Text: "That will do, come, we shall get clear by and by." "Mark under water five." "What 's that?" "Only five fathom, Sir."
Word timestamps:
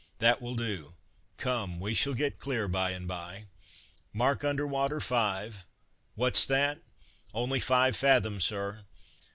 "That 0.17 0.41
will 0.41 0.55
do, 0.55 0.95
come, 1.37 1.79
we 1.79 1.93
shall 1.93 2.15
get 2.15 2.39
clear 2.39 2.67
by 2.67 2.89
and 2.89 3.07
by." 3.07 3.45
"Mark 4.13 4.43
under 4.43 4.65
water 4.65 4.99
five." 4.99 5.63
"What 6.15 6.35
's 6.35 6.47
that?" 6.47 6.81
"Only 7.35 7.59
five 7.59 7.95
fathom, 7.95 8.41
Sir." 8.41 8.85